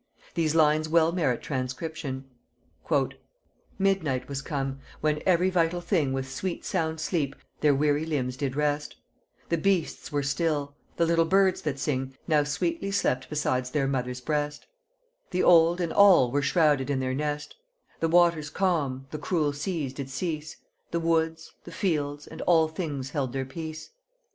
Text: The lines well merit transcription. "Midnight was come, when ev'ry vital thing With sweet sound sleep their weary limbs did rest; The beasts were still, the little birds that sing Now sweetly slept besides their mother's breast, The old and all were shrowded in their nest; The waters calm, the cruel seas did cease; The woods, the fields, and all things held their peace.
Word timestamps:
The 0.33 0.49
lines 0.49 0.89
well 0.89 1.11
merit 1.11 1.43
transcription. 1.43 2.25
"Midnight 3.77 4.27
was 4.27 4.41
come, 4.41 4.79
when 4.99 5.21
ev'ry 5.27 5.51
vital 5.51 5.79
thing 5.79 6.11
With 6.11 6.27
sweet 6.27 6.65
sound 6.65 6.99
sleep 6.99 7.35
their 7.59 7.75
weary 7.75 8.03
limbs 8.03 8.35
did 8.35 8.55
rest; 8.55 8.95
The 9.49 9.59
beasts 9.59 10.11
were 10.11 10.23
still, 10.23 10.75
the 10.95 11.05
little 11.05 11.25
birds 11.25 11.61
that 11.61 11.77
sing 11.77 12.17
Now 12.27 12.43
sweetly 12.43 12.89
slept 12.89 13.29
besides 13.29 13.69
their 13.69 13.87
mother's 13.87 14.21
breast, 14.21 14.65
The 15.29 15.43
old 15.43 15.79
and 15.79 15.93
all 15.93 16.31
were 16.31 16.41
shrowded 16.41 16.89
in 16.89 16.99
their 16.99 17.13
nest; 17.13 17.55
The 17.99 18.09
waters 18.09 18.49
calm, 18.49 19.05
the 19.11 19.19
cruel 19.19 19.53
seas 19.53 19.93
did 19.93 20.09
cease; 20.09 20.57
The 20.89 20.99
woods, 20.99 21.53
the 21.63 21.71
fields, 21.71 22.25
and 22.25 22.41
all 22.47 22.67
things 22.67 23.11
held 23.11 23.33
their 23.33 23.45
peace. 23.45 23.91